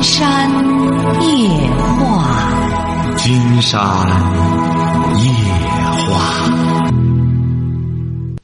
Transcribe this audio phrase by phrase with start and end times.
[0.00, 0.50] 金山
[1.20, 3.78] 夜话，金山
[5.18, 5.28] 夜
[6.08, 6.16] 话。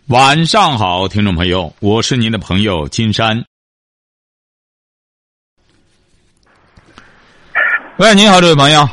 [0.09, 3.43] 晚上好，听众朋友，我是您的朋友金山。
[7.97, 8.87] 喂，你好，这位朋友。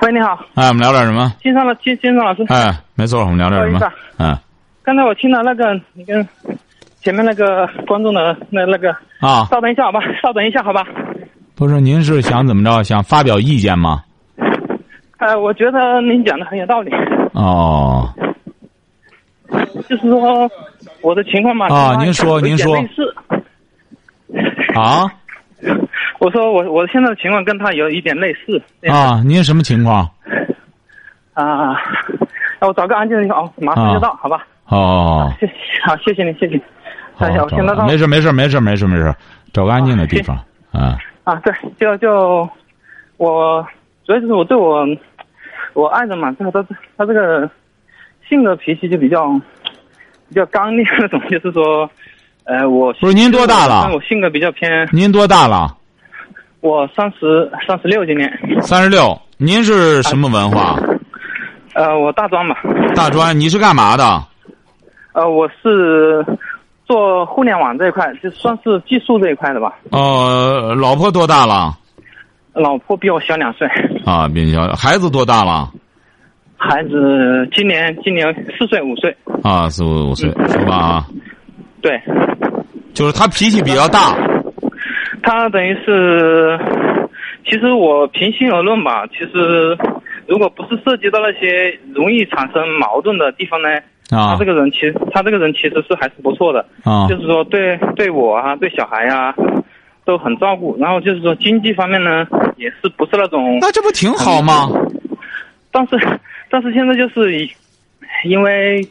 [0.00, 0.42] 喂，你好。
[0.54, 1.34] 哎，我们聊点什么？
[1.42, 2.46] 金山的金金山老师。
[2.48, 3.92] 哎，没错，我们聊点什么？
[4.16, 4.38] 嗯。
[4.82, 6.26] 刚才我听到那个你跟
[7.02, 8.90] 前面那个观众的那那个
[9.20, 10.82] 啊，稍等一下，好吧，稍等一下，好吧。
[11.54, 12.82] 不是，您是想怎么着？
[12.82, 14.02] 想发表意见吗？
[15.18, 16.90] 呃，我觉得您讲的很有道理。
[17.32, 18.12] 哦。
[19.88, 20.50] 就是说
[21.02, 21.66] 我的情况嘛。
[21.68, 22.76] 啊，您说，您说。
[24.74, 25.06] 啊。
[26.18, 28.60] 我说我我现在的情况跟他有一点类似。
[28.88, 30.08] 啊，您什么情况？
[31.34, 31.76] 啊，
[32.60, 34.46] 那我找个安静的地方，马上就到，好吧？
[34.66, 35.32] 哦。
[35.38, 35.46] 谢
[35.84, 36.60] 好，谢谢您，谢谢。
[37.14, 37.26] 好。
[37.86, 39.14] 没事，没事，没事，没事，没事，
[39.52, 40.36] 找个安静的地方。
[40.72, 40.96] 啊。
[41.24, 42.48] 啊，对，就就
[43.16, 43.66] 我
[44.04, 44.86] 主要就是我对我
[45.74, 46.62] 我爱人嘛，他他
[46.96, 47.48] 他这个
[48.28, 49.28] 性格脾气就比较
[50.28, 51.88] 比较刚烈那种，就是说，
[52.44, 53.88] 呃，我不是您多大了？
[53.94, 54.88] 我性格比较偏。
[54.92, 55.76] 您多大了？
[56.60, 58.30] 我三十三十六，今年。
[58.62, 60.76] 三十六，您是什么文化？
[61.74, 62.56] 呃，我大专吧。
[62.94, 64.04] 大专，你是干嘛的？
[65.12, 66.24] 呃，我是
[66.92, 69.78] 做互联网这一块，就算是技术这一块的吧。
[69.92, 71.72] 呃，老婆多大了？
[72.52, 73.66] 老婆比我小两岁。
[74.04, 75.70] 啊，比你小，孩子多大了？
[76.58, 78.26] 孩子今年今年
[78.58, 79.16] 四岁五岁。
[79.42, 81.06] 啊，四五五岁是吧？
[81.80, 81.98] 对。
[82.92, 84.14] 就是他脾气比较大。
[85.22, 86.58] 他等于是，
[87.46, 89.78] 其实我平心而论吧，其实
[90.26, 93.68] 如果不是涉及到那些容易产生矛盾的地方呢，
[94.12, 99.34] 啊，他这个人其实他这个人其实是还是不错的，啊，就是说对对我啊，对小孩啊，
[100.04, 104.68] 都很照顾，然后就是说经济方面呢，也是不是那种，那这不挺好吗？
[105.70, 105.98] 但是
[106.50, 107.50] 但是现在就是以，
[108.24, 108.82] 因为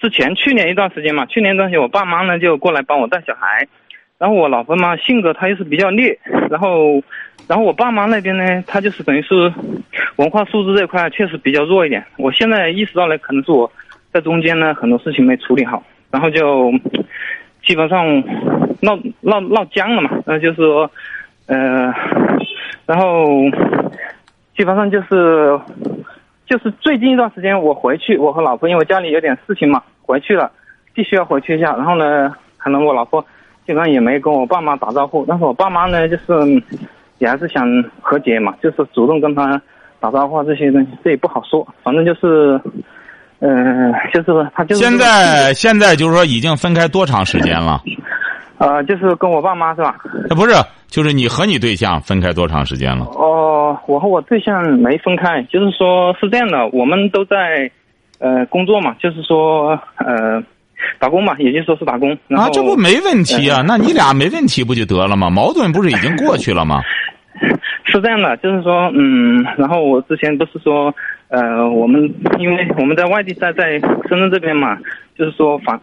[0.00, 3.66] 之前去年一段时间嘛，去年一段时间我爸妈呢就过来帮我带小孩。
[4.18, 6.18] 然后我老婆嘛，性格她又是比较烈，
[6.50, 7.02] 然后，
[7.48, 9.50] 然后我爸妈那边呢，他就是等于是
[10.16, 12.04] 文化素质这块确实比较弱一点。
[12.18, 13.72] 我现在意识到了，可能是我
[14.12, 16.72] 在中间呢很多事情没处理好，然后就
[17.64, 18.22] 基本上
[18.80, 20.10] 闹闹闹僵了嘛。
[20.26, 20.90] 那就是说，
[21.46, 21.92] 呃，
[22.86, 23.26] 然后
[24.56, 25.58] 基本上就是
[26.46, 30.50] 就是最近一段时间我回去，我和老婆因为家里有点事情嘛，回去了，
[30.94, 31.76] 必须要回去一下。
[31.76, 33.24] 然后呢，可能我老婆。
[33.66, 36.32] 基本上也没跟我爸妈打招呼，但是我爸妈呢，就是
[37.18, 37.64] 也还是想
[38.00, 39.60] 和解嘛，就是主动跟他
[40.00, 41.64] 打招呼这些东西，这也不好说。
[41.84, 42.60] 反正就是，
[43.40, 44.80] 嗯，就是他就是。
[44.80, 47.82] 现在现在就是说已经分开多长时间了？
[48.58, 49.96] 呃，就是跟我爸妈是吧？
[50.28, 50.54] 呃，不是，
[50.88, 53.04] 就是你和你对象分开多长时间了？
[53.06, 57.70] 哦，我和我对象没分开，就是说是这样的，我们都在
[58.18, 60.42] 呃工作嘛，就是说呃。
[60.98, 62.10] 打工嘛，也就说是打工。
[62.30, 63.62] 啊，这不没问题啊？
[63.66, 65.28] 那你俩没问题不就得了吗？
[65.28, 66.80] 矛盾不是已经过去了吗？
[67.84, 70.94] 是这样的，就是说，嗯，然后我之前不是说，
[71.28, 73.78] 呃，我们因为我们在外地，在在
[74.08, 74.78] 深圳这边嘛，
[75.16, 75.80] 就是说房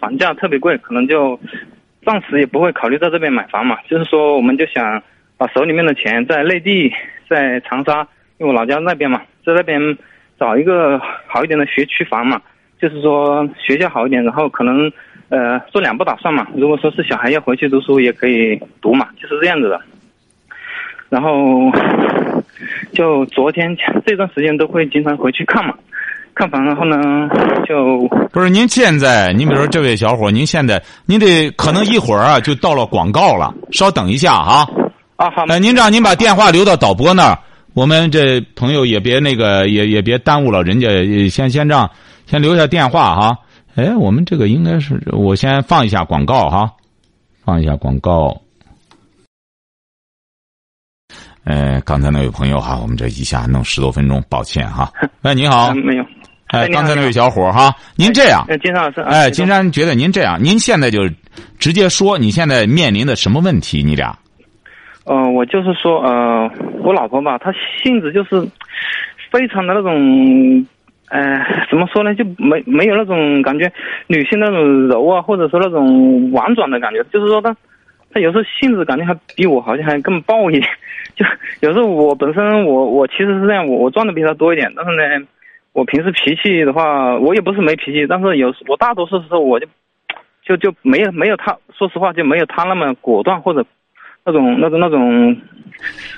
[0.00, 1.38] 房价特别贵，可能就
[2.04, 3.78] 暂时也不会考虑在这边买房嘛。
[3.88, 5.02] 就是说，我们就想
[5.36, 6.92] 把手里面的钱在内地，
[7.28, 8.06] 在长沙，
[8.38, 9.80] 因为我老家那边嘛，在那边
[10.38, 12.40] 找一个好一点的学区房嘛。
[12.80, 14.90] 就是说学校好一点，然后可能，
[15.28, 16.46] 呃，做两步打算嘛。
[16.56, 19.78] 如果说是小孩要回去读书，也可以读嘛，就是这样子的。
[21.10, 21.28] 然后，
[22.94, 23.76] 就昨天
[24.06, 25.74] 这段时间都会经常回去看嘛，
[26.34, 26.64] 看房。
[26.64, 26.96] 然后呢，
[27.68, 34.66] 就不是您现在，您比如说这位小伙，您现在您得可能一会儿啊就到了广告了，稍等一下啊。
[35.16, 35.44] 啊好。
[35.46, 37.38] 那，您这样您把电话留到导播那儿，
[37.74, 40.88] 我们这朋友也别那个也也别耽误了，人家
[41.28, 41.90] 先先这样。
[42.26, 43.36] 先留下电话哈，
[43.74, 46.70] 哎，我们这个应该是我先放一下广告哈，
[47.44, 48.40] 放一下广告。
[51.44, 54.90] 呃，刚才那位朋友哈，我们这一下弄十多分钟，抱歉哈。
[55.22, 56.04] 喂，你好，没有。
[56.48, 61.08] 哎，刚才那位小伙哈，您这样，金山老师，哎，金山觉得您这样，您现在就
[61.58, 63.82] 直接说你现在面临的什么问题？
[63.82, 64.16] 你俩？
[65.04, 66.50] 呃，我就是说，呃，
[66.82, 67.52] 我老婆吧，她
[67.82, 68.40] 性子就是
[69.30, 70.66] 非常的那种。
[71.12, 71.20] 哎，
[71.68, 72.14] 怎么说呢？
[72.14, 73.68] 就没没有那种感觉，
[74.06, 77.02] 女性那种柔啊，或者说那种婉转的感觉。
[77.12, 77.50] 就是说，她
[78.12, 80.70] 他有时候性子感觉还比我好像还更暴一点。
[81.14, 81.24] 就
[81.60, 84.72] 有时候我本身我我其实是这样，我我赚的比他多一点。
[84.74, 85.26] 但是呢，
[85.72, 89.66] 我平时脾气的话，我也不是没脾气，但是有时我大多数时候我就
[90.42, 93.64] 就就没有没有他，说实话就没有他那么果断或者
[94.24, 95.36] 那种那种那种，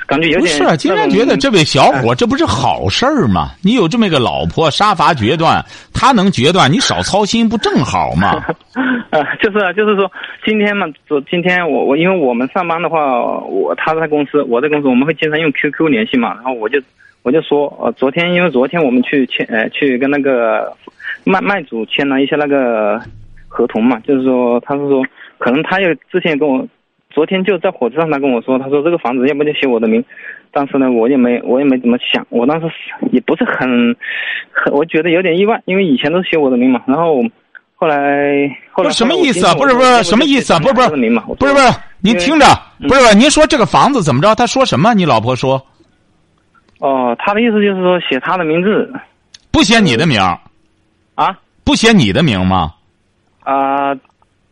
[0.07, 0.59] 感觉有点。
[0.59, 3.51] 不是，金山觉得这位小伙这不是好事儿吗？
[3.63, 5.65] 你有这么一个老婆，杀伐决断，
[5.95, 8.45] 他能决断，你少操心不正好吗？
[9.11, 10.11] 呃，就是啊，就是说
[10.45, 16.81] 今天嘛，昨今天我我因为我们上班的话，我他在公司，我在公司，我们会经常用 QQ 联系嘛，然后我就
[17.23, 20.73] 我就说，呃，昨天因为昨天我们去签呃去跟那个
[21.25, 23.01] 卖卖主签了一些那个
[23.47, 25.05] 合同嘛，就是说他是说
[25.39, 26.67] 可能他也之前跟我。
[27.13, 30.03] 昨天就在火车上，他跟我说，他说这个房子要不就写我的名，
[30.51, 32.67] 但是呢，我也没我也没怎么想，我当时
[33.13, 33.95] 也不是很，
[34.51, 37.23] 很我觉得有点意外，因为以前都是写我的名嘛，然后
[37.75, 39.55] 后来后来什么意思啊？
[39.55, 40.59] 不是不是什么意思啊？
[40.59, 42.47] 不是不是不是不是，您听着，
[42.89, 44.35] 不是您说这个房子怎么着？
[44.35, 44.95] 他说什么？
[44.95, 45.65] 你老婆说？
[46.79, 48.93] 哦，他的意思就是说写他的名字，
[49.51, 50.19] 不写你的名
[51.15, 51.39] 啊？
[51.65, 52.73] 不写你的名吗？
[53.45, 53.95] 啊。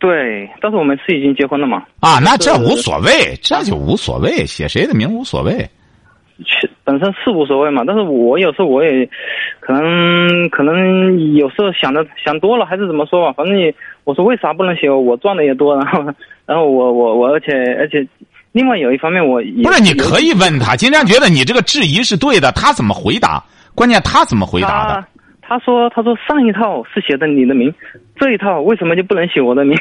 [0.01, 1.85] 对，但是我们是已经结婚了嘛？
[2.01, 5.69] 啊，那这无所谓，这就无所谓，写谁的名无所谓。
[6.85, 9.07] 本身是无所谓嘛，但是我有时候我也，
[9.61, 13.35] 可能可能有时候想的想多了，还是怎么说吧？
[13.37, 13.71] 反正你
[14.05, 14.91] 我说为啥不能写？
[14.91, 16.03] 我赚的也多，然后
[16.47, 18.09] 然后我我我，而且而且，
[18.53, 23.45] 另外有一方面我不是你可以问他，经常觉得你这个质疑是对的，他怎么回答？
[23.75, 25.05] 关键他怎么回答的？
[25.51, 27.75] 他说：“他说上一套是写的你的名，
[28.15, 29.77] 这一套为什么就不能写我的名？”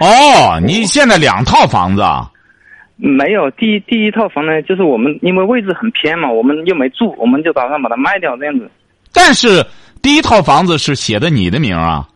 [0.00, 2.28] 哦，你现在两套房子啊？
[2.98, 8.68] 没有，第一第一套房呢，就是我们因为位置很偏嘛，我们又没住，我们就打算把它卖掉这样子。
[9.12, 9.64] 但是
[10.02, 12.08] 第一套房子是写的你的名啊？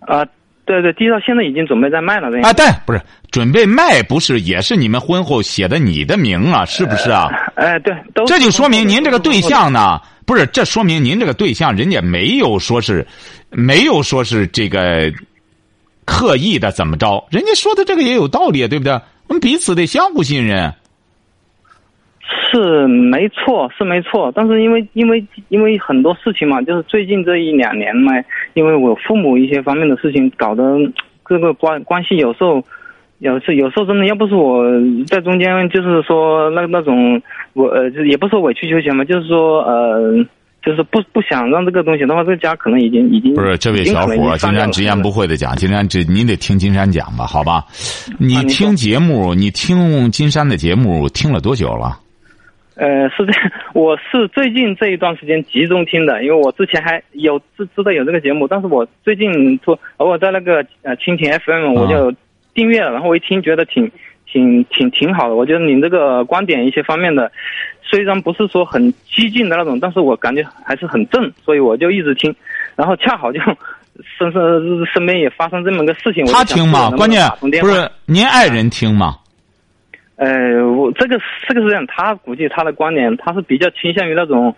[0.00, 0.24] 啊，
[0.66, 2.28] 对对，第一套现在已经准备在卖了。
[2.42, 6.64] 啊，对，不是准备卖，不是也是你们婚后写的你的名啊？
[6.66, 7.28] 是不是啊？
[7.54, 7.94] 哎，对，
[8.26, 9.98] 这就说明您这个对象呢。
[10.26, 13.06] 不是，这说明您这个对象人家没有说是，
[13.50, 15.12] 没有说是这个
[16.04, 17.24] 刻意的怎么着？
[17.30, 18.92] 人家说的这个也有道理，对不对？
[19.28, 20.74] 我们彼此得相互信任。
[22.28, 24.32] 是没错，是没错。
[24.34, 28.12] 但是因为因为因为很多事情嘛，就是最近这一两年嘛，
[28.54, 30.78] 因为我父母一些方面的事情，搞得
[31.28, 32.62] 这个关关系有时候。
[33.18, 34.62] 有时有时候真的要不是我
[35.06, 37.18] 在中间，就是说那那种
[37.54, 40.22] 我呃，也不是委曲求全嘛，就是说呃，
[40.62, 47.64] 就是不不想让这个东西的话，这个家可能已经已经不是这位小伙，金山直言不讳的讲，金山这你得听金山讲吧，好吧？
[48.18, 51.98] 你听节目，你听金山的节目听了多久了？
[52.76, 62.14] 呃，是这样，我是最近这一段时间集中听的，因为我之前还有知知道有这个节目，但是我最近突偶尔在那个呃蜻蜓 FM 我就。
[62.56, 63.92] 订阅了，然后我一听觉得挺
[64.24, 65.34] 挺挺挺好的。
[65.34, 67.30] 我觉得您这个观点一些方面的，
[67.82, 72.34] 虽然不是说很激进的那种，但是我感觉还是很正，所以我就一直听。
[72.74, 73.38] 然后恰好就
[74.18, 76.90] 身身身边也发生这么个事情，他听吗？
[76.92, 77.20] 关键
[77.60, 79.14] 不是您爱人听吗？
[80.16, 81.18] 呃，我这个
[81.48, 84.54] 这个是这样，他估计他的观点，他是比较倾向于那种，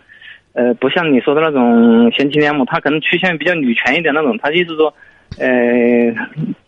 [0.52, 4.38] 呃，不像你说的那种贤妻良母，他可能趋向于比较女权一点那种。
[4.38, 4.92] 他意思说。
[5.38, 5.46] 呃，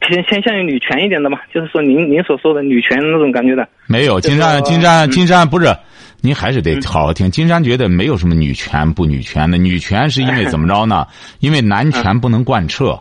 [0.01, 3.67] 偏偏向于女权一点的嘛，就是说您您所说的女权那种感觉的。
[3.87, 5.75] 没有，金山金山金山不是，
[6.21, 7.31] 您还是得好好听。
[7.31, 11.07] 金山觉得没有什么女权不女权的，女权是因为怎么着呢？
[11.41, 13.01] 因为男权不能贯彻。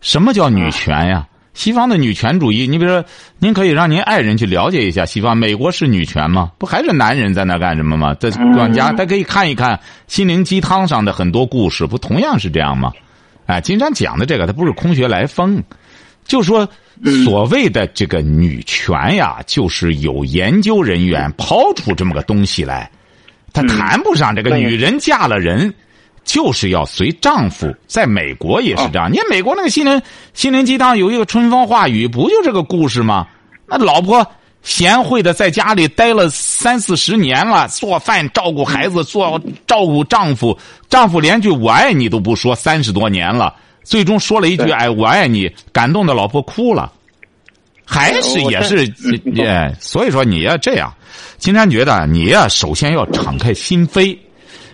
[0.00, 1.26] 什么叫女权呀？
[1.54, 3.04] 西方的女权主义，你比如说，
[3.38, 6.50] 您可以让您爱人去了解一下西方，美国是女权吗？
[6.58, 8.14] 不还是男人在那干什么吗？
[8.14, 12.92] 在管家，他可以看一看心灵鸡汤上的很多故事，不同样是这样吗？
[13.46, 15.62] 哎，金山讲的这个，他不是空穴来风，
[16.24, 16.66] 就说
[17.24, 22.90] 所谓的这个女权呀，就是有研究人员抛出这么个东西来，
[23.52, 25.74] 他谈不上这个女人嫁了人
[26.24, 27.74] 就是要随丈夫。
[27.86, 30.00] 在美国也是这样，你看美国那个心灵
[30.34, 33.26] 心灵鸡汤有一个春风化雨，不就这个故事吗？
[33.66, 34.26] 那老婆。
[34.62, 40.56] 贤惠的在家里待了三四十年了，做饭、照顾孩子、做照顾丈夫，
[40.88, 43.52] 丈夫连句“我爱你”都不说，三十多年了，
[43.82, 46.92] 最终说了一句“哎，我爱你”，感动的老婆哭了，
[47.84, 48.86] 还是也是
[49.34, 50.94] 也，所以说你要这样，
[51.38, 54.16] 金山觉得你呀，首先要敞开心扉。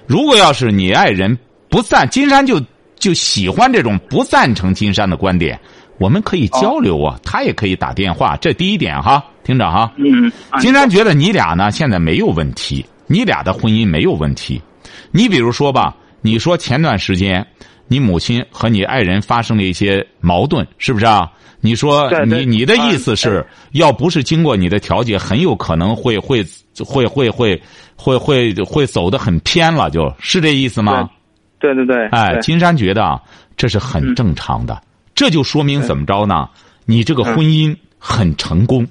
[0.09, 1.39] 如果要是你爱人
[1.69, 2.59] 不赞，金山就
[2.99, 5.61] 就喜欢这种不赞成金山的观点。
[5.99, 9.93] 我们可以交流啊，他也可以打电话，这第一点哈，听着哈。
[9.97, 10.33] 嗯。
[10.61, 14.63] 金山觉得你俩呢现在没有问题，你俩的婚姻没有问题。
[15.11, 17.47] 你比如说吧，你说前段时间
[17.89, 21.31] 你母亲和你爱人发生了一些矛盾，是不是啊？
[21.61, 26.45] 你说你你的意思是要不是经过你的调解，很有可能会会
[26.87, 27.61] 会会会
[27.97, 31.11] 会会会走得很偏了，就是这意思吗？
[31.59, 32.07] 对对对。
[32.11, 33.21] 哎，金山觉得
[33.57, 34.81] 这是很正常的。
[35.17, 36.49] 这就说明怎么着呢？
[36.85, 38.87] 你这个婚姻很成功。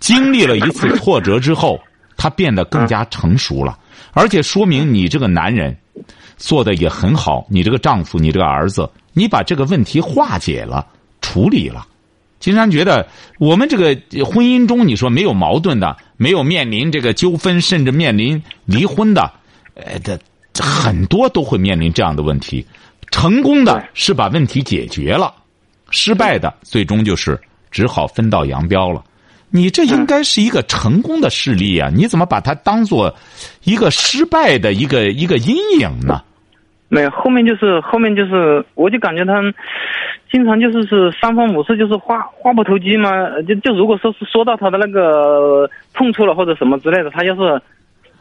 [0.00, 1.80] 经历了一次挫折之后，
[2.16, 3.78] 他变得更加成熟了，
[4.12, 5.74] 而且说明你这个男人
[6.36, 7.46] 做的也很好。
[7.48, 10.86] 你这个丈夫，你这个儿子，你把这个问题化解了，
[11.20, 11.86] 处理了。
[12.40, 13.06] 金山觉得，
[13.38, 19.32] 我们这个婚姻中，你说没有矛盾的，没有面临这个纠纷，甚至面临离婚的，
[19.74, 19.98] 呃，
[20.52, 22.66] 这很多都会面临这样的问题。
[23.10, 25.32] 成功的是把问题解决了，
[25.90, 29.02] 失败的最终就是只好分道扬镳了。
[29.56, 31.88] 你这应该是一个成功的事例啊！
[31.94, 33.14] 你怎么把它当做
[33.62, 36.20] 一个失败的一个一个阴影呢？
[36.88, 39.34] 没有，后面就是后面就是，我就感觉他
[40.28, 43.10] 经常就是是三番五次就是话话不投机嘛。
[43.46, 47.62] 就就如果说是说到他的那个痛处了或者什么之类的，他要是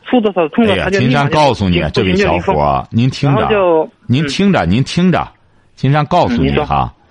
[0.06, 5.28] 触到他的痛处，他就金山告诉你，这位小伙，您听着，您听着，您听着，
[5.76, 6.94] 金山告诉你哈。
[6.94, 7.03] 嗯，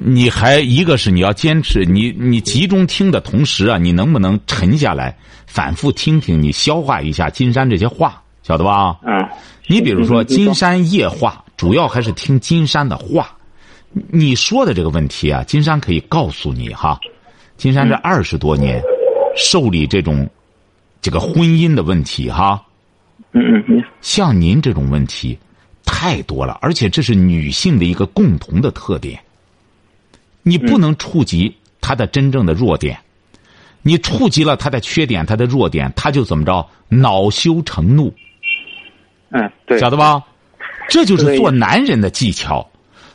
[0.00, 5.16] 你还一个是你要坚持，你你集中听的同时啊，你能不能沉下来，
[5.46, 8.98] 反复听听，你消化一下金山这些话，晓得吧？
[9.02, 9.12] 嗯。
[9.66, 13.36] 你比如说金山夜话，主要还是听金山的话。
[14.10, 16.98] 你说的这个问题啊，金山可以告诉你哈，
[17.56, 18.80] 金山这二十多年
[19.36, 20.28] 受理这种
[21.02, 22.62] 这个婚姻的问题哈。
[23.32, 23.82] 嗯嗯嗯。
[24.00, 25.36] 像您这种问题
[25.84, 29.20] 太多了，而且这是女性的一个共同的特点。
[30.48, 32.96] 你不能触及他的真正的弱点，
[33.82, 36.64] 你触及了他的缺点、他的弱点，他就怎么着？
[36.88, 38.14] 恼羞成怒。
[39.30, 40.22] 嗯，对，晓得吧？
[40.88, 42.64] 这就是做男人的技巧。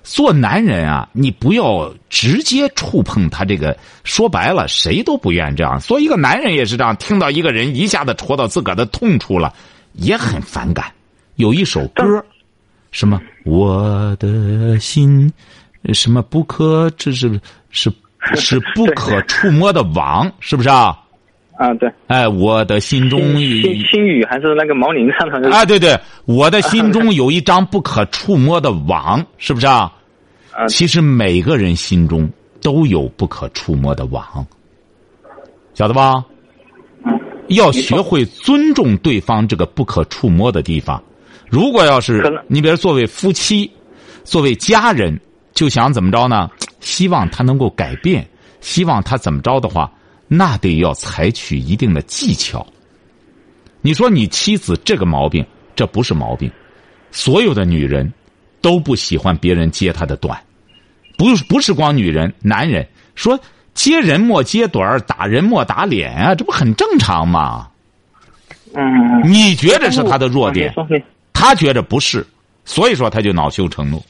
[0.04, 3.78] 做男人啊，你不要直接触碰他这个。
[4.04, 5.80] 说白了，谁都不愿这样。
[5.80, 9.54] 做一个男人也是这样，听到一个人一下子戳到自个儿的痛处了，
[9.94, 10.92] 也很反感。
[11.36, 12.04] 有一首歌，
[12.92, 15.32] 什么我的心。
[15.94, 16.90] 什么不可？
[16.98, 17.92] 这是是
[18.36, 20.98] 是不可触摸的网，是不是啊？
[21.58, 21.92] 啊，对。
[22.08, 25.52] 哎，我的心中心心语还是那个毛宁唱的。
[25.52, 29.92] 啊，对对，我的心中 有一张不可触摸的网，是不是啊？
[30.54, 30.68] 啊。
[30.68, 32.30] 其实每个人心中
[32.62, 34.24] 都有不可触摸的网，
[35.74, 36.24] 晓得吧？
[37.48, 41.02] 要学会尊重对方这个不可触摸的地方。
[41.50, 43.70] 如果要是你，比如作为夫妻，
[44.24, 45.20] 作为家人。
[45.53, 46.50] 就想怎么着呢？
[46.79, 48.27] 希望他能够改变，
[48.60, 49.91] 希望他怎么着的话，
[50.27, 52.65] 那得要采取一定的技巧。
[53.81, 56.51] 你说你妻子这个毛病，这不是毛病。
[57.12, 58.12] 所有的女人
[58.62, 60.39] 都不喜欢别人揭她的短，
[61.17, 63.39] 不不是光女人，男人说
[63.74, 67.67] 揭人莫揭短，打人莫打脸啊，这不很正常吗？
[68.74, 69.22] 嗯。
[69.24, 70.74] 你觉得是他的弱点，
[71.34, 72.25] 他觉得不是，
[72.65, 74.03] 所以说他就恼羞成怒。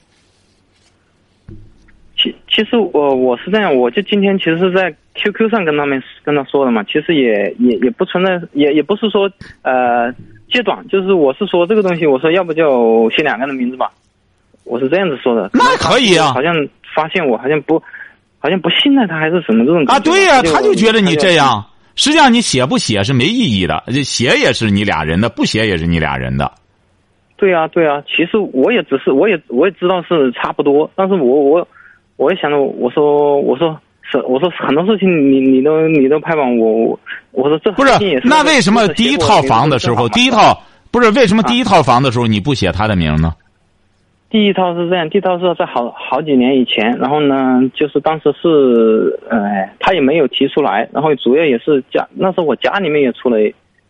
[2.54, 9.32] 其实我我是这样，我就今天其实是在 QQ 上跟他们跟他说的嘛，其实也也也不存在，也也不是说
[9.62, 10.12] 呃
[10.52, 13.90] 揭短，就是我是说这个东西，我说要不就写两个人名字吧，
[14.66, 15.50] 我是这样子说的。
[15.54, 16.34] 那可以啊。
[16.34, 16.54] 好像
[16.94, 17.82] 发现我好像不，
[18.38, 19.86] 好像不信赖他还是什么这种。
[19.86, 21.66] 啊，对呀，他就觉得你这样，
[21.96, 26.52] 实际上你写不写是没意义的，写也是你俩人的，不写也是你俩人的。
[27.38, 31.66] 对啊，对啊，其实我也只是，我也我也知道是差不多，但是我我。
[32.18, 37.00] 我也想着，我说，我说是，我说很多事情，你你都你都拍板，我
[37.32, 43.34] 我说这不是那为什么第一套房的时候，第一套不是为什么第一套房的时候你不写他的名呢？
[44.30, 53.38] 第一套是这样，第一套是在好好几年以前，然后呢，就是当时是，呃，他也没有提出来，然后主要也是家那时候我家里面也出了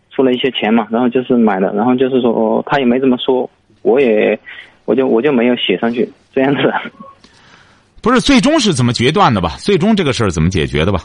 [0.10, 3.48] 出了一些钱嘛，然后就是买的，然后就是说他也没怎么说，
[3.84, 4.38] 我也
[4.86, 6.74] 我就我就没有写上去这样子。
[8.02, 9.56] 不是最终是怎么决断的吧？
[9.60, 11.04] 最终这个事儿怎么解决的吧？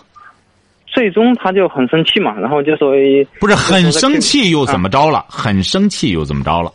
[0.86, 2.92] 最终他就很生气嘛，然后就说
[3.38, 5.24] 不是很生气又怎么着了？
[5.28, 6.72] 很生气又怎么着了？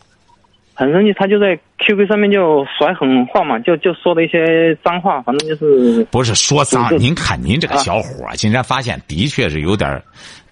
[0.76, 6.96] 很生气，他就在 QQ 上面就甩狠话嘛，就就说了一些脏话，反正就是不是说脏。
[7.00, 10.02] 您看您这个小伙儿，竟然发现的确是有点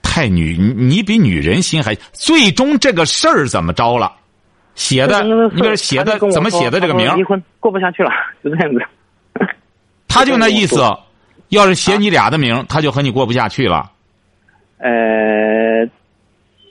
[0.02, 1.96] 太女，你比女人心还。
[2.12, 4.12] 最终这个事儿怎么着了？
[4.74, 5.24] 写的，
[5.54, 7.16] 你这写的怎么写的这个名？
[7.16, 8.10] 离婚过不下去了，
[8.44, 8.82] 就这样子。
[10.10, 10.82] 他就那意思，
[11.50, 13.90] 要是写你俩的名，他就和你过不下去了。
[14.80, 15.86] 呃，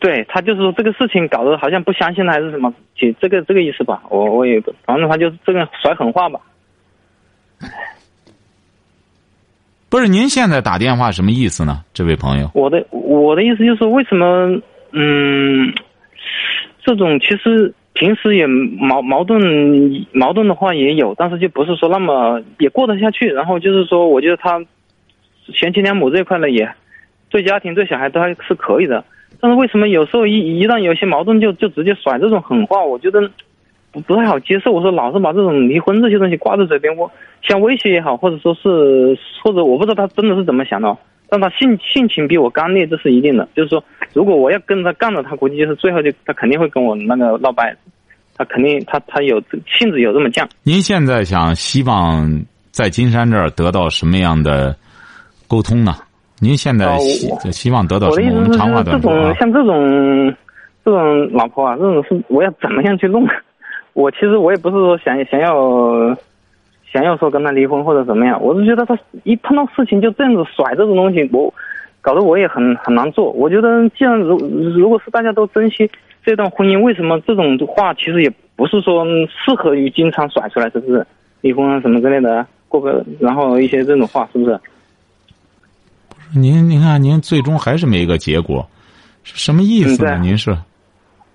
[0.00, 4.02] 对他就是说这个事情搞得好像不相信还是什么，这这个这个意思吧。
[4.10, 6.40] 我我也反正他就是这个甩狠话吧。
[9.88, 11.82] 不是您现在打电话什么意思呢？
[11.94, 14.60] 这位朋友，我的我的意思就是为什么
[14.92, 15.72] 嗯，
[16.84, 17.72] 这种其实。
[17.98, 23.26] 平时也矛矛盾矛盾的话也有，但是就不是说那么也过得下去。
[23.26, 24.64] 然后就是说，我觉得他
[25.52, 26.72] 贤妻良母这一块呢，也
[27.28, 29.04] 对家庭对小孩都还是可以的。
[29.40, 32.84] 但是为什么有时候一一旦有些矛盾就就直接甩这种狠话？
[32.84, 33.28] 我觉得
[33.90, 34.70] 不太好接受。
[34.70, 37.10] 我说老是把这种离婚这些东西挂在嘴边，我
[37.42, 40.96] 像威胁也好，或者说是或者我不知道他真的是怎么想的，
[41.28, 43.48] 但他性性情比我刚烈，这是一定的。
[43.54, 43.82] 就是说，
[44.14, 47.76] 如果我要跟他干了，他估计就是最后就他肯定会跟我那个闹掰，
[48.36, 49.40] 他肯定他他有
[49.78, 50.46] 性子有这么犟。
[50.62, 54.74] 您现在想希望在金山这儿得到什么样的
[55.46, 55.94] 沟通呢？
[56.40, 58.36] 您现在希希望得到什么？
[58.36, 59.34] 我们长话短说啊。
[59.40, 60.34] 像这种
[60.84, 63.26] 这种老婆啊，这种是我要怎么样去弄？
[63.94, 66.16] 我其实我也不是说想想要
[66.92, 71.52] 想要说跟他离婚或者怎么样，我是觉得他一碰到事情就这样子甩这种东西，我
[72.00, 73.30] 搞得我也很很难做。
[73.32, 75.90] 我觉得既然如如果是大家都珍惜
[76.24, 81.06] 这段婚姻，为什么这种话其实也不是说适合于经常甩出来，是不是？
[81.40, 84.58] 离婚啊什么之类的，过个然后一些这种话，是不是？
[86.34, 88.68] 您您看，您最终还是没一个结果，
[89.22, 90.18] 是什么意思呢？
[90.20, 90.56] 您是？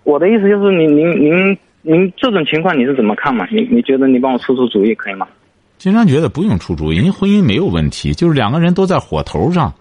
[0.03, 3.47] 我的意思就是，您您您您这种情况你是怎么看嘛？
[3.49, 5.25] 你你觉得你帮我出出主意可以吗？
[5.83, 9.73] 经常觉得不用出主意，人婚姻没有问题，就是两个人都在火头上，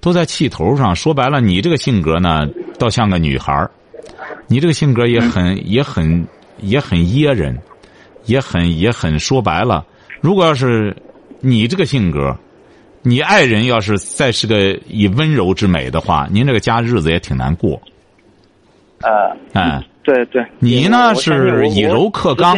[0.00, 0.92] 都在气头上。
[0.96, 2.44] 说白了，你这个性格呢，
[2.76, 3.70] 倒像个女孩儿，
[4.48, 6.26] 你这个性格也很也很
[6.58, 7.56] 也很噎人，
[8.24, 9.86] 也很也很说白了，
[10.20, 10.92] 如果要是
[11.38, 12.36] 你这个性格。
[13.06, 17.80] 你爱人要是再是个以温柔之美的话，您这个家日子也挺难过。
[19.02, 20.44] 呃，哎，对对。
[20.58, 22.56] 你呢是以柔克刚，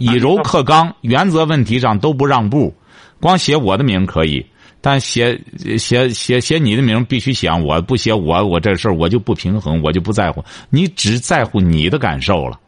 [0.00, 2.74] 以柔克刚，原则问题上都不让步。
[3.20, 4.44] 光写我的名可以，
[4.80, 5.38] 但写
[5.78, 10.42] 写写写你的名必须写我，不写我，我这事儿我就不平衡，我就不在乎。
[10.70, 12.58] 你只在乎你的感受了，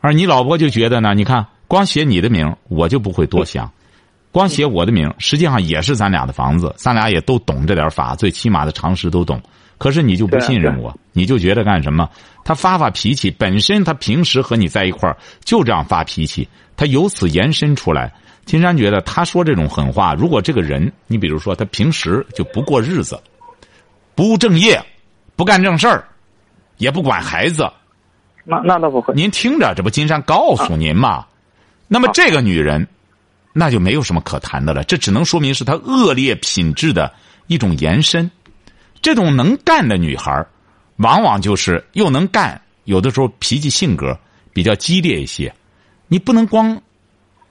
[0.00, 1.14] 而你老婆就觉得呢？
[1.14, 3.70] 你看，光写你的名，我就不会多想。
[4.32, 9.40] 光写我的名，实际上也是咱俩的房子，咱俩也都懂这点法，最起码的常识都懂。
[9.78, 12.10] 可是你就不信任我，你就觉得干什么？
[12.44, 18.12] 他发发脾气，本身他平时和你在一块儿就这样发脾气，他由此延伸出来。
[18.44, 23.20] 金山觉得他说这种狠话，如果这个人，你比如说他平时就不过日子，
[24.14, 24.82] 不务正业，
[25.36, 26.04] 不干正事儿，
[26.78, 27.70] 也不管孩子，
[28.44, 29.14] 那那倒不会。
[29.14, 31.24] 您听着，这不金山告诉您吗？
[31.86, 32.86] 那么这个女人。
[33.54, 37.12] 那就没有什么可谈的了，这只能说明是他恶劣品质的
[37.48, 38.30] 一种延伸。
[39.00, 40.44] 这种能干的女孩
[40.96, 44.18] 往往就是又能干，有的时候脾气性格
[44.52, 45.52] 比较激烈一些。
[46.08, 46.80] 你不能光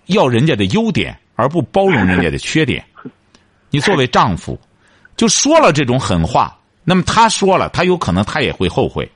[0.07, 2.83] 要人家的优点，而不包容人家的缺点。
[3.69, 4.59] 你作为丈夫，
[5.15, 9.09] 就说了这种狠话，那么他说了，他有可能他也会后悔。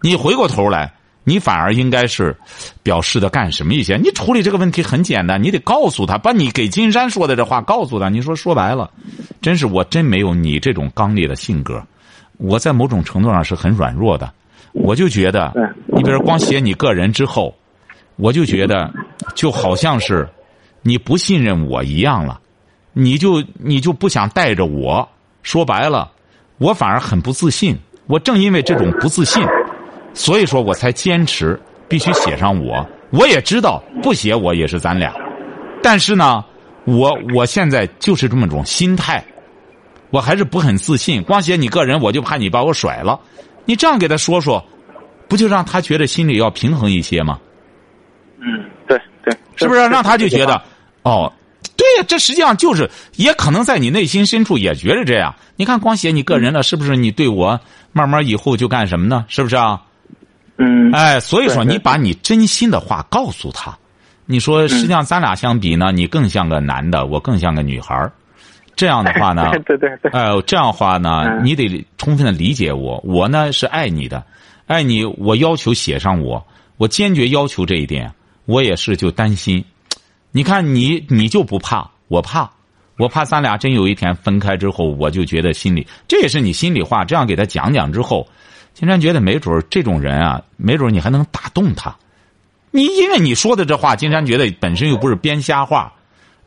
[0.00, 0.92] 你回过头来。
[1.30, 2.36] 你反而应该是
[2.82, 3.96] 表示的干什么一些？
[3.96, 8.08] 你处理这个问题很简单，你得告诉他，把你给金山说的这话告诉他。
[8.08, 8.90] 你说说白了，
[9.40, 11.80] 真是我真没有你这种刚烈的性格，
[12.38, 14.28] 我在某种程度上是很软弱的。
[14.72, 15.52] 我就觉得，
[15.86, 17.54] 你比如光写你个人之后，
[18.16, 18.92] 我就觉得
[19.36, 20.28] 就好像是
[20.82, 22.40] 你不信任我一样了，
[22.92, 25.08] 你就你就不想带着我。
[25.44, 26.10] 说白了，
[26.58, 27.78] 我反而很不自信。
[28.08, 29.40] 我正因为这种不自信。
[30.12, 35.12] 所以说我才坚持必须写上我，我也知道不写我也是咱俩，
[35.82, 36.44] 但是呢，
[36.84, 39.24] 我我现在就是这么种心态，
[40.10, 41.22] 我还是不很自信。
[41.22, 43.18] 光写你个人，我就怕你把我甩了。
[43.64, 44.64] 你这样给他说说，
[45.28, 47.38] 不就让他觉得心里要平衡一些吗？
[48.40, 50.60] 嗯，对对，是不是让他就觉得，
[51.02, 51.32] 哦，
[51.76, 55.34] 对呀，这实际上就是也可能在你内心深处也觉得这样。
[55.56, 57.60] 你看，光写你个人了，是不是你对我
[57.92, 59.24] 慢慢以后就干什么呢？
[59.28, 59.82] 是不是啊？
[60.62, 63.74] 嗯，哎，所以说你把你真心的话告诉他，
[64.26, 68.12] 你说实际上咱俩相比呢，你更像个男的，我更像个女孩儿，
[68.76, 74.22] 这样的话呢， 对对对，哎，这样话呢，你得充分的理解我，我呢是爱你的，
[74.66, 76.46] 爱你，我要求写上我，
[76.76, 78.12] 我坚决要求这一点，
[78.44, 79.64] 我也是就担心，
[80.30, 82.50] 你看你你就不怕，我怕，
[82.98, 88.28] 我怕咱俩真有一天分开之后，我就觉得心里这也是你心里话，这样给他讲讲之后。
[88.72, 91.94] 金山觉得没准这种人啊，没准你还能打动他。
[92.70, 95.92] 你因为你说的这话，金山觉得本身又不是编瞎话，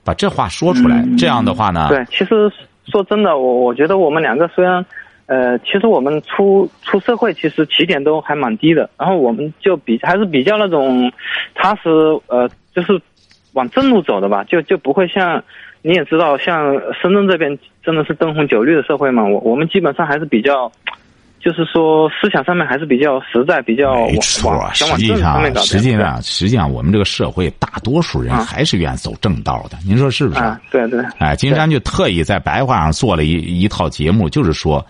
[0.05, 1.89] 把这话说出来，这样的话呢？
[1.89, 2.51] 对，其实
[2.85, 4.83] 说真的，我我觉得我们两个虽然，
[5.25, 8.89] 呃，其实我们出出社会，其实起点都还蛮低的。
[8.97, 11.11] 然后我们就比还是比较那种
[11.53, 11.89] 踏实，
[12.27, 12.99] 呃，就是
[13.51, 15.43] 往正路走的吧，就就不会像
[15.81, 19.23] 你也知道，像深圳这边真的是灯红酒绿的社会嘛。
[19.25, 20.71] 我我们基本上还是比较。
[21.43, 29.77] 就是说思想上面还是比较实在，比较没错实际上，实际上，实际上，我们这个社会大多数人啊还是愿走正道的。
[29.85, 30.39] 您说是不是？
[30.39, 34.85] 啊，对对，哎，金山就特意在白话上做了一一套节目，就是说，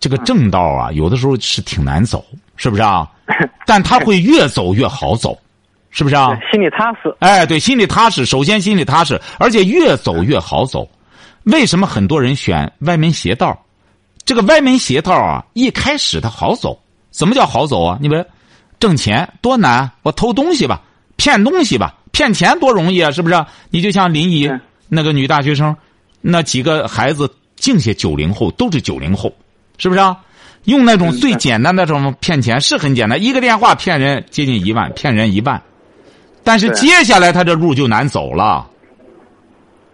[0.00, 2.24] 这个正道啊，有的时候是挺难走，
[2.56, 3.08] 是不是啊？
[3.64, 5.38] 但他会越走越好走，
[5.90, 6.36] 是不是啊？
[6.50, 7.14] 心里踏实。
[7.20, 8.26] 哎，对，心里踏实。
[8.26, 10.88] 首先心里踏实，而且越走越好走。
[11.44, 13.56] 为什么很多人选歪门邪道？
[14.26, 16.78] 这个歪门邪道啊，一开始它好走。
[17.10, 17.98] 怎么叫好走啊？
[18.02, 18.22] 你比如
[18.78, 20.82] 挣钱多难，我偷东西吧，
[21.16, 23.46] 骗东西吧，骗钱多容易啊，是不是？
[23.70, 25.74] 你就像临沂嗯那个女大学生，
[26.20, 29.32] 那几个孩子净些九零后，都是九零后，
[29.78, 30.18] 是不是啊？
[30.64, 35.62] 用那种最简单的这种骗钱是很简单，一个电话骗人接近一万，骗人一万。
[36.44, 38.68] 但是接下来他这路就难走了。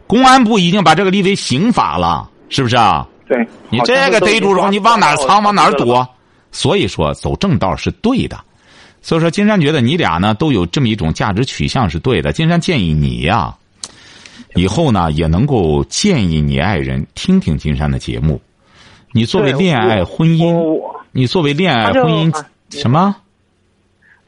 [0.07, 3.07] 公安部已经把这个立为刑法了，是不是啊？
[3.27, 6.07] 对，你这个逮住之后，你往哪儿藏，往哪儿躲？
[6.51, 8.39] 所以说，走正道是对的。
[9.01, 12.33] 所以说，金山觉得你俩呢都有这么一种价值取向是对的。
[12.33, 13.55] 金山建议你呀、
[14.55, 18.41] 以后呢也能够建议你爱人听听金山的节目。
[19.13, 20.81] 你作为恋爱婚姻，
[21.11, 23.17] 你作为恋爱婚姻啊什么？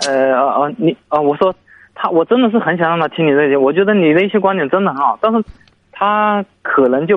[0.07, 1.55] 呃呃呃，你啊、我说
[1.95, 5.43] 他，我真的是很想让他听你这些，我觉得你的一些观点真的很好，但是
[5.93, 7.17] 他可能就，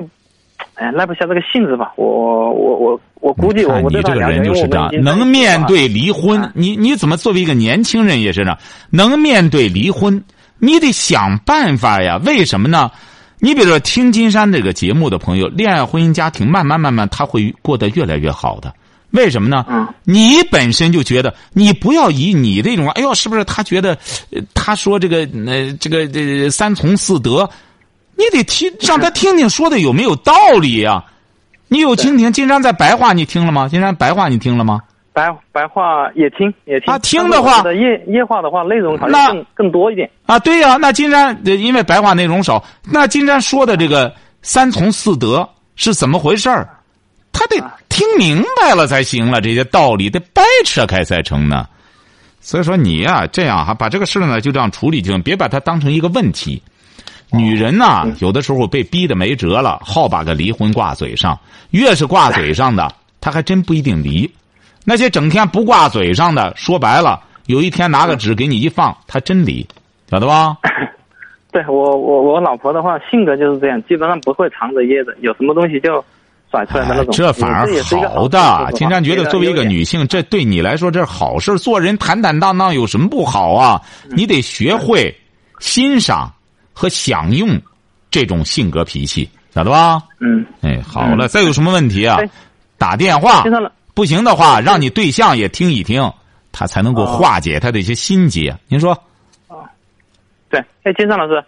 [0.78, 1.92] 哎，耐不下这个性子吧。
[1.96, 6.52] 我我我我估计我看你我对他了解，这个人就是这样能面对离婚啊。
[6.54, 8.58] 你你怎么作为一个年轻人也是这样，
[8.90, 10.22] 能面对离婚，
[10.58, 12.20] 你得想办法呀。
[12.24, 12.90] 为什么呢？
[13.40, 18.72] 你比如说听金山这个节目的朋友，恋爱、婚姻、家庭，慢慢慢慢他会过得越来越好的。
[19.10, 19.64] 为什么呢？
[19.68, 23.96] 嗯你本身就觉得，你不要以你这种，哎呦，是不是他觉得，
[24.30, 27.48] 呃他说这个，呃，这个这三从四德，
[28.18, 31.04] 你得听，让他听听说的有没有道理呀、
[31.68, 33.68] 你有听听，金山在白话你听了吗？
[33.68, 34.82] 金山白话你听了吗？
[35.12, 40.08] 白白话也听也听啊听的话但是我觉得夜夜话的话内容好那像更更多一点。
[40.26, 46.68] 啊，对呀、那金山呃因为白话内容少，那金山说的这个三从四德是怎么回事儿？
[47.32, 47.56] 他得
[47.88, 51.66] 听明白了才行了，这些道理得掰扯开才成呢。
[52.40, 56.62] 所以说你呀、这样哈，把这个事儿呢就这样处理就行，别把它当成一个问题。
[57.30, 61.38] 女人呐，有的时候被逼得没辙了，好把个离婚挂嘴上。
[61.70, 64.30] 越是挂嘴上的，她还真不一定离。
[64.84, 69.66] 那些整天不挂嘴上的，说白了，有一天拿个纸给你一放，她真离，
[70.10, 70.56] 晓得吧？
[71.52, 76.04] 对我我我老婆的话性格就是这样，基本上不会藏着掖着，有什么东西就
[76.50, 77.12] 甩出来的那哎种。
[77.12, 77.66] 这反而
[78.10, 78.70] 好的。
[78.74, 81.58] 金山觉得，作为一个，女性，这对你来说这是好事。
[81.58, 83.80] 做人坦坦荡荡有什么不好啊？
[84.08, 85.14] 嗯你得学会
[85.58, 86.30] 欣赏
[86.78, 87.60] 和享用
[88.08, 90.00] 这种性格脾气，晓得吧？
[90.20, 92.30] 嗯，哎，好了，再有什么问题啊哎？
[92.78, 96.08] 打电话先生了，不行的话，让你对象也听一听，
[96.52, 98.56] 他才能够哦化解他的一些心结。
[98.68, 98.96] 您说
[100.48, 101.42] 对，哎，金山老师，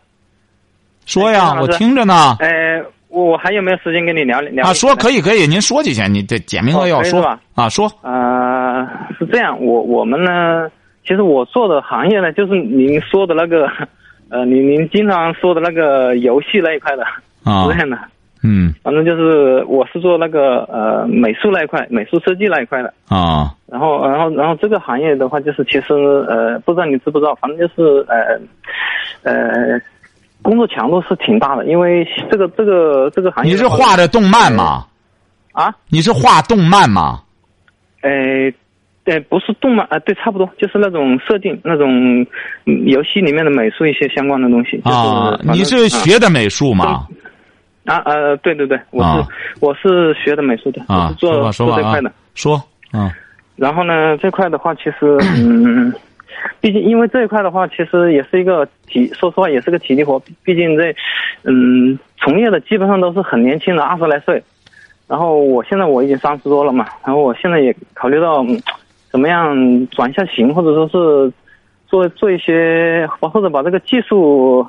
[1.07, 2.37] 说呀，我听着呢。
[2.41, 4.67] 哎，我我还有没有时间跟你聊聊？
[4.67, 5.21] 啊，说可以。
[5.21, 8.85] 可以，您说就行，你这简明扼要说吧啊，说呃，
[9.17, 10.69] 是这样，我我们呢，
[11.07, 13.69] 其实我做的行业呢，就是您说的那个，
[14.31, 17.05] 呃，您您经常说的那个游戏那一块的，
[17.45, 17.99] 啊是这样的。
[18.43, 22.95] 嗯反正就是我是做那个呃美术那一块，美术设计那一块的。
[23.09, 25.95] 啊然后，然后，然后这个行业的话，就是其实
[26.27, 28.41] 呃，不知道你知不知道，反正就是呃，
[29.23, 29.81] 呃，
[30.43, 34.87] 工作强度是挺大的，因为这个这个这个行业你是画的动漫吗？
[35.53, 35.75] 啊？
[35.89, 37.21] 你是画动漫吗？
[38.01, 38.11] 呃，
[39.05, 42.21] 对，不是动漫啊、对，差不多，就是那种设定那种
[42.67, 44.81] 嗯游戏里面的美术一些相关的东西。
[44.85, 47.07] 就是啊，你是学的美术吗？
[47.87, 49.27] 啊呃，对对对，我是、啊
[49.61, 53.11] 我是学的美术的，我啊是，做说吧说吧啊做这块的。，说，嗯
[53.57, 55.93] 然后呢，这块的话，其实，嗯，
[56.61, 60.19] 毕竟因为这一块的话，其实也是一个体，说实话也是个体力活。
[60.45, 60.95] 毕竟这，
[61.43, 64.43] 嗯，从业的基本上都是很年轻的，二十来岁。
[65.09, 68.59] 然后我现在我已经三十多了嘛，然后我现在也考虑到，嗯
[69.11, 69.55] 怎么样
[69.89, 71.33] 转一下型，或者说是
[71.87, 74.67] 做做一些，或者把这个技术，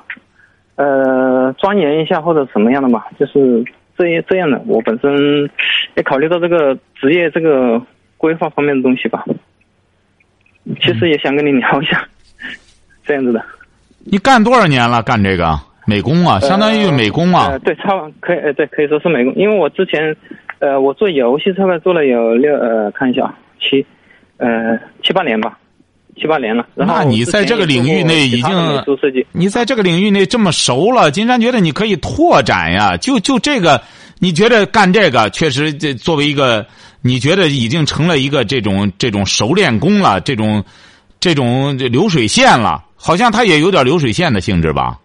[0.76, 3.64] 呃，钻研一下或者什么样的嘛，就是
[3.96, 4.60] 这样这样的。
[4.66, 5.48] 我本身
[5.96, 7.80] 也考虑到这个职业这个
[8.16, 9.24] 规划方面的东西吧。
[10.80, 12.04] 其实也想跟你聊一下，
[13.04, 13.44] 这样子的。
[14.04, 15.02] 你干多少年了？
[15.02, 20.16] 干这个美工啊，相当于美工啊呃，对，差不可以，呃，对，可以说是美工，因为我之前，
[20.60, 23.84] 呃，我做游戏这块做了有六，呃，看一下啊，七，
[24.38, 25.58] 呃，七八年吧，
[26.16, 26.66] 七八年了。
[26.74, 28.54] 然后那你在这个领域内已经
[29.32, 32.96] 你在这个领域内这么熟了，金山觉得你可以拓展呀。
[32.96, 33.80] 就就这个，
[34.18, 36.66] 你觉得干这个确实这作为一个，
[37.02, 40.64] 你觉得已经成了一个这种这种熟练工了，这种
[41.20, 44.98] 这种流水线了，好像它也有点流水线的性质吧？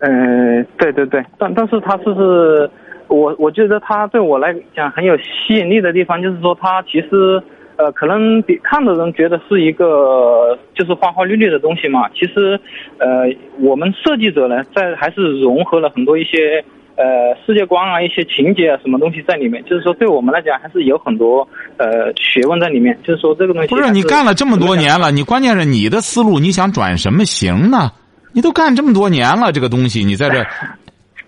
[0.00, 2.70] 嗯，对对对，但但是他是是，
[3.08, 7.42] 我我觉得他对我来讲很有吸引力的地方，就是说他其实
[7.78, 12.58] 呃，可能比看的人觉得是一个就是花花绿绿的东西嘛，其实
[12.98, 16.64] 呃，我们设计者呢，在还是融合了很多一些
[16.96, 17.04] 呃
[17.46, 27.92] 世界观啊、一些情节啊什么东西在里面，就是说对我们来讲还是有很多呃学问在里面，就是说这个东西不是你干了这么多年了，你关键是你的思路，你想转什么型呢？
[28.32, 30.44] 你都干这么多年了，这个东西你在这，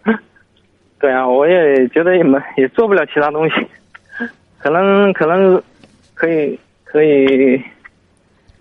[1.01, 3.55] 对啊，我也觉得也没也做不了其他东西，
[4.59, 5.63] 可能可能
[6.21, 7.59] 可以可以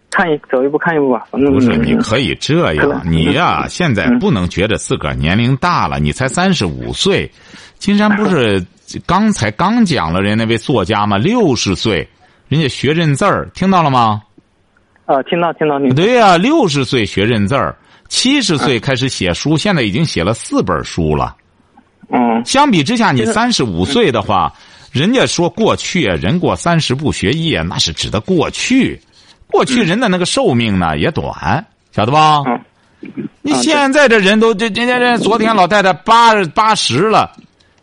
[0.10, 1.76] 看一走一步看一步吧，反正不是。
[1.76, 7.30] 你可以这样，你呀、现在不能觉得自个儿年龄大了，你才三十五岁，
[7.78, 8.66] 金山不是
[9.06, 11.18] 刚才刚讲了人家那位作家吗？
[11.18, 12.08] 六十岁，
[12.48, 14.22] 人家学认字儿，听到了吗？
[15.06, 15.94] 啊，听到听到你。
[15.94, 17.76] 对呀、六十岁学认字儿，
[18.08, 21.36] 七十岁开始写书，现在已经写了四本书了。
[22.10, 22.42] 嗯。
[22.46, 24.54] 相比之下，你这个三十五岁的话，
[24.92, 29.00] 人家说过去啊人过三十不学艺，那是指的过去。
[29.48, 32.44] 过去人的那个寿命呢也短，晓得吧？
[32.46, 32.62] 嗯
[33.42, 37.32] 你现在这人都这人家这昨天老太太八八十了，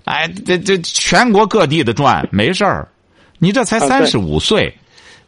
[0.05, 2.87] 哎，这这全国各地的转没事儿，
[3.39, 4.73] 你这才三十五岁。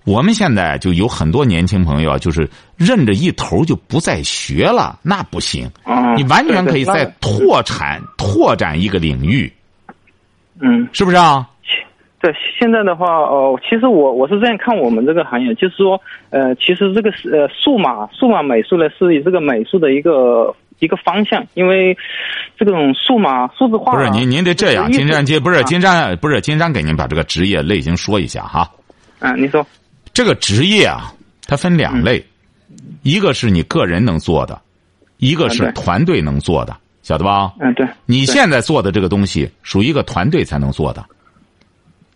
[0.05, 5.69] 我们现在就有很多年轻朋友啊，就是认着一头就不再学了，那不行。
[5.85, 9.51] 嗯，你完全可以再拓展拓展一个领域，
[10.61, 10.87] 嗯。
[10.93, 11.49] 是不是啊？
[12.21, 16.01] 对，现在的话，呃，其实我我是这样看我们这个行业，就是说，
[16.31, 21.97] 呃，其实这个是呃数码数码美术呢，是以这个美术的一个一个方向，因为
[22.59, 28.69] 这种数码数字化不是您您得这样，金山街不是啊金山不是金山给您把这个职业类型说一下哈。
[29.21, 29.65] 啊，你说，
[30.13, 31.13] 这个职业啊，
[31.47, 32.25] 它分两类，
[33.03, 34.61] 一个是你个人能做的，
[35.19, 37.53] 一个是团队能做的，晓得吧？
[37.61, 41.05] 嗯，对，你现在做的这个东西属于一个团队才能做的，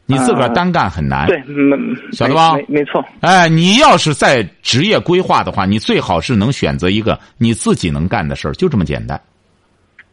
[0.06, 1.26] 你自个儿呃单干很难。
[1.26, 1.76] 对，没
[2.12, 9.20] 晓得吧没错，哎，你要是在职业规划的话，你最好是能选择一个你自己能干的事儿，就这么简单，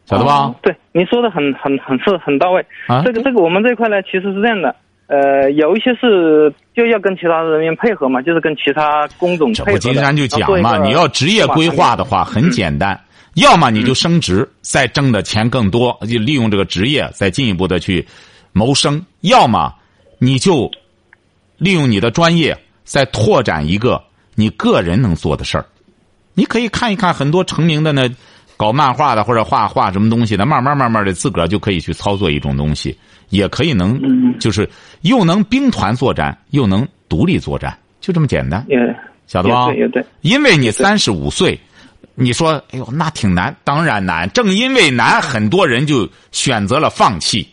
[0.06, 0.54] 晓得吧哦？
[0.62, 2.64] 对，您说的很很很是很到位。
[2.86, 4.74] 啊这个这个我们这一块呢，其实是这样的，
[5.08, 9.88] 呃，有一些是就要跟其他人员配合嘛，就是跟其他工种这配合的。
[9.88, 12.98] 不金山就讲嘛，你要职业规划的话很简单，
[13.34, 18.06] 要么你就升职，再挣的钱更多，就利用这个职业再进一步的去
[18.52, 19.74] 谋生；要么
[20.20, 20.70] 你就
[21.58, 24.00] 利用你的专业再拓展一个
[24.36, 25.66] 你个人能做的事儿。
[26.34, 28.08] 你可以看一看很多成名的呢，
[28.56, 32.96] 搞漫画的或者画画什么东西的，慢慢慢慢的自个儿就可以去操作一种东西，
[33.30, 34.68] 也可以能嗯就是
[35.00, 38.64] 又能兵团作战，又能独立作战，就这么简单。
[38.68, 38.76] 也
[39.26, 39.72] 晓得吧？
[39.72, 41.58] 也对对，因为你三十五岁，
[42.14, 44.30] 你说，哎呦，那挺难，当然难。
[44.30, 47.48] 正因为难，很多人就选择了放弃，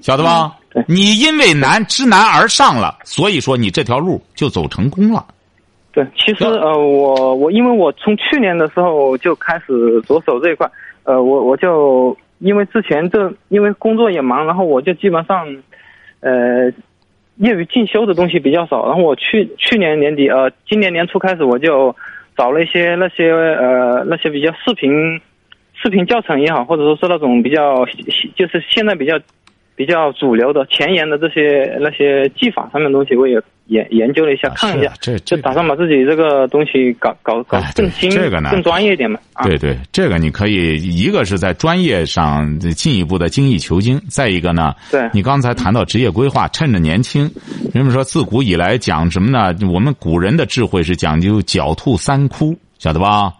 [0.00, 0.57] 晓得吧？
[0.86, 5.24] 你因为难知难而上了，所以说你这条路就走成功了。
[5.90, 10.70] 对，其实呃，我我因为我从去年的时候就开始着手这一块，
[11.04, 15.46] 呃，我我就因为之前这因为工作也忙，然后我就基本上，
[16.20, 16.70] 呃，
[17.36, 18.86] 业余进修的东西比较少。
[18.86, 21.96] 然后我去去年年底呃，今年年初开始我就
[22.36, 25.20] 找了一些那些呃那些比较视频
[25.74, 27.84] 视频教程也好，或者说是那种比较
[28.36, 29.18] 就是现在比较
[29.78, 39.20] 比较主流的前沿的这些那些技法上面的东西，我也研研究了一下，啊看一下这就这打算把自己这个东西搞搞搞更新、这个呢更专业一点嘛。
[39.34, 47.30] 啊，对对，这个你可以一个是在专业上进一步的精益求精，再一个呢，对你刚才谈到职业规划，趁着年轻，
[47.72, 49.54] 人们说自古以来讲什么呢？
[49.72, 53.32] 我们古人的智慧是讲究狡兔三窟，晓得吧？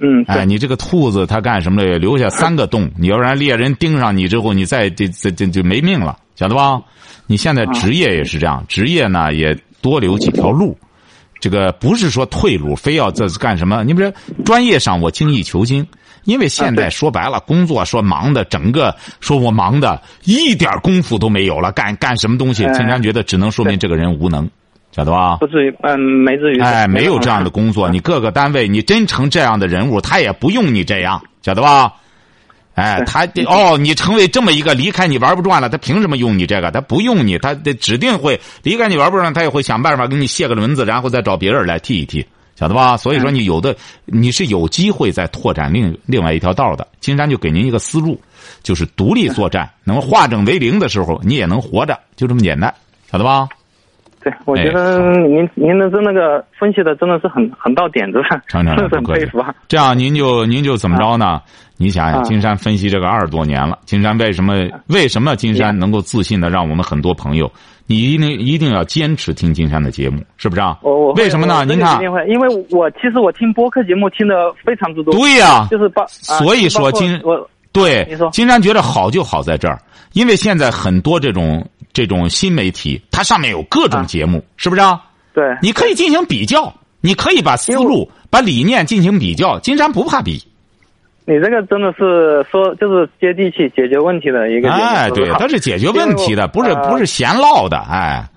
[0.00, 1.98] 嗯，哎，你这个兔子它干什么的？
[1.98, 6.80] 留下三个洞，你要不然猎人盯上你之后，你再这这这就没命了，晓得吧？
[7.26, 10.76] 你现在职业也是这样，职业呢也多留几条路。
[11.38, 13.82] 这个不是说退路，非要这干什么？
[13.84, 14.12] 你比如
[14.44, 15.86] 专业上我精益求精，
[16.24, 22.64] 因为现在说白了，工作说忙的，整个说我忙的一点功夫都没有了，干干什么东西？
[22.64, 24.48] 哎经常觉得只能说明这个人无能，
[24.92, 25.36] 晓得吧？
[25.36, 26.60] 不至于，嗯，没至于。
[26.60, 27.50] 哎，没有这样的的。
[27.50, 31.92] 工作，你各个单位你真成这样的人物，他也不用你这样，晓得吧？
[32.74, 32.96] 哎，
[33.34, 36.70] 对他哦，你成为这么一个离开你玩不转了，他凭什么用你这个？
[36.70, 42.24] 他不用你，他得指定会离开你玩不转，他也会想办法给你卸个轮子，然后再找别人来替一替，
[42.56, 42.96] 晓得吧？
[42.96, 43.76] 所以说你有的
[44.06, 46.86] 你是有机会再拓展另另外一条道的。
[47.00, 48.20] 金山就给您一个思路，
[48.62, 52.72] 就是独立作战，能化整为零的时候，你也能活着，就这么简单，
[53.10, 53.48] 晓得吧？
[54.22, 59.54] 对，我觉哎得您您的这那个分析的真的是很很到点子上，常常真 的是很佩服啊。
[59.68, 61.40] 这样您就您就怎么着呢？
[61.78, 62.22] 你想想，啊。
[62.22, 64.54] 金山分析这个二十多年了，金山为什么
[64.88, 67.50] 为什么金山能够自信的让我们很多朋友，
[67.86, 70.76] 你一定一定要坚持听金山的节目，是不是啊？
[70.82, 71.64] 我我为什么呢？
[71.64, 71.98] 您看。
[72.28, 76.06] 因为我其实我听播客节目听的非常之多，对呀、就是把，啊
[76.38, 79.78] 所以说金我对，金山觉得好就好在这儿，
[80.12, 85.00] 因为现在很多这种这种新媒体，它上面有各种啊节目，是不是啊？
[85.32, 85.44] 对。
[85.62, 89.58] 你可以进行比较，你可以把思路、把理念进行比较。
[89.60, 90.42] 金山不怕比，
[91.26, 98.28] 你这个真的是说就是接地气解决问题的一个哎，对，它是解决问题的，不是呃不是闲唠的，哎，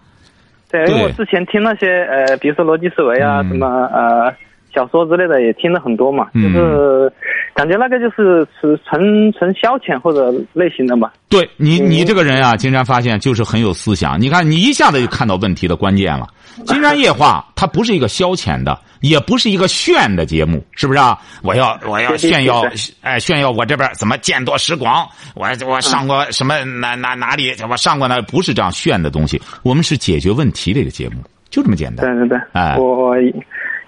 [0.72, 3.50] 对，因为我之前听那些呃，比如说逻辑思维啊，嗯。
[3.50, 4.34] 什么呃
[4.74, 6.54] 小说之类的，也听了很多嘛，嗯。
[6.54, 7.13] 就是
[7.54, 11.12] 感觉那个就是是纯纯消遣或者类型的嘛。
[11.30, 14.20] 对你，嗯你这个人啊，金山发现就是很有思想。
[14.20, 16.28] 你看，你一下子就看到问题的关键了。
[16.66, 21.18] 金山夜话，它不是一个消遣的，也不是一个炫的节目，是不是啊？
[21.42, 22.63] 我要 我要炫耀，
[23.02, 29.42] 哎，炫耀我这边怎么见多识广，我我上过什么哪哪哪里，我上过那，不是这样炫的东西。
[29.63, 31.16] 我们是解决问题的一个节目，
[31.50, 32.06] 就这么简单。
[32.06, 33.16] 对对对，哎我我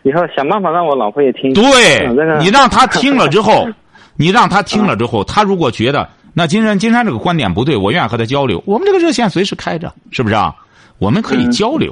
[0.05, 1.51] 以后想办法让我老婆也听。
[1.53, 1.63] 对
[2.39, 3.67] 你让他听了之后，
[4.15, 10.53] 你让他听了之后，他如果觉得那金山金山这个观点不对，我愿意和他交流，我们这个热线随时开着，是不是啊？
[10.99, 11.91] 我们可以交流，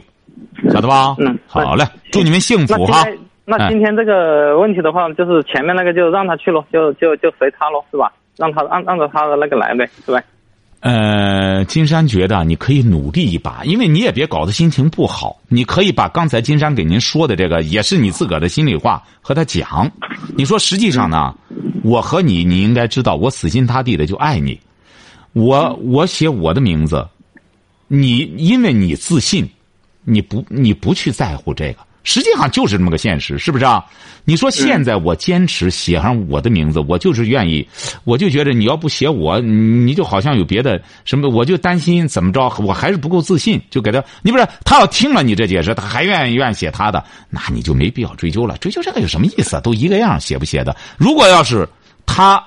[0.69, 1.15] 晓得吧？
[1.19, 3.03] 嗯好嘞，祝你们幸福哈。
[3.45, 8.11] 那哎今天这个问题的话，就是前面那个就让他去咯，就就就随他咯，是吧？
[8.37, 10.21] 让他按按照他的那个来呗，是吧？
[10.83, 15.39] 呃，金山觉得你可以努力一把，因为你也别搞得心情不好。
[15.47, 19.89] 你可以把刚才金山给您说的这个，也是你自个儿的心里话和他讲。
[20.35, 21.33] 你说实际上呢，
[21.85, 24.59] 我和你，你应该知道，我死心塌地的就爱你。
[25.31, 27.07] 我我写我的名字，
[27.87, 29.49] 你因为你自信，
[30.03, 33.83] 你不你不去在乎这个，实际上就是这么个现实，是不是啊？
[34.25, 37.67] 你说现在我坚持写上我的名字，我就是愿意，
[38.05, 49.59] 我就觉得你要不写我，你就好像有别的什么，我就担心怎么着，我还是不够自信，就给他，你不是他要听了你这解释，他还愿意愿意写他的，那你就没必要追究了，追究这个有什么意思？
[49.61, 50.73] 都一个样，写不写的？
[50.97, 51.67] 如果要是
[52.05, 52.41] 他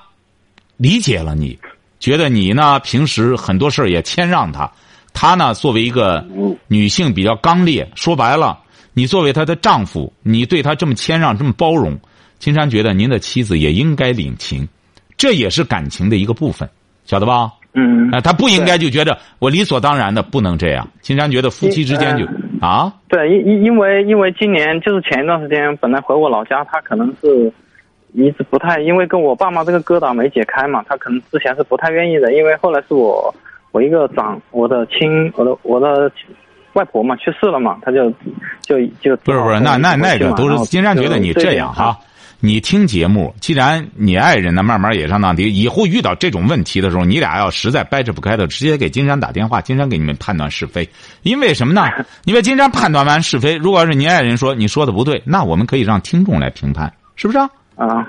[0.77, 1.57] 理解了你，
[1.99, 4.71] 觉得你呢平时很多事也谦让他，
[5.13, 6.25] 他呢作为一个
[6.67, 8.57] 女性比较刚烈，说白了，
[8.97, 11.95] 你作为她的丈夫，你对她这么谦让，这么包容，
[12.39, 14.67] 金山觉得您的妻子也应该领情，
[15.15, 16.67] 这也是感情的一个部分，
[17.05, 17.51] 晓得吧？
[17.73, 20.87] 嗯啊、他不应该就觉得我理所当然的不能这样。
[21.01, 22.25] 金山觉得夫妻之间就
[22.59, 27.53] 啊，对，因因因为因为今年就是前一段时间本来回我老家，他可能是
[28.13, 33.31] 一直不太，因为跟我爸妈这个疙瘩没解开嘛，他可能之前是不太愿意的，因为后来是我
[33.71, 36.11] 我一个长我的亲我的我的
[36.77, 38.09] 外婆嘛去世了嘛，他就
[38.61, 41.91] 就就不是不是，那那那个都是金山觉得你这样哈。
[41.91, 41.99] 哈。
[42.39, 50.87] 你听节目，既然你爱人呢慢慢也上当敌，以后遇到这种问题的时候，你俩要实在掰扯不开的，直接给金山打电话，金山给你们判断是非。
[51.23, 51.81] 因为什么呢？
[52.25, 57.49] 因为金山判断完是非，如果要是你爱人说你说的不对，那我们可以让听众来评判，是不是啊？
[57.75, 58.07] 啊，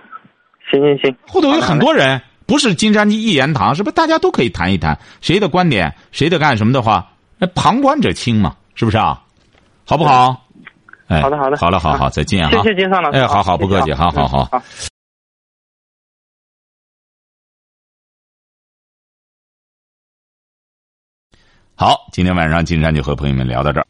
[0.71, 3.95] 行行行，后头有很多人不是金山一言堂，是不是？
[3.97, 9.21] 大家都可以谈一谈谁的观点，谁的干什么的话，那旁观者清嘛，是不是啊？
[9.85, 10.47] 好不好？
[11.09, 12.51] 哎，好的好的好了，好好，再见啊。
[12.51, 13.19] 谢谢金山老师。
[13.19, 14.29] 哎，好好，不客气，好好。
[14.29, 14.63] 好。
[21.75, 23.87] 好，今天晚上金山就和朋友们聊到这儿。